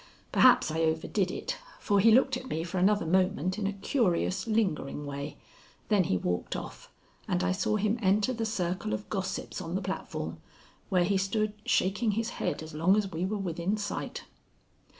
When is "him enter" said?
7.75-8.33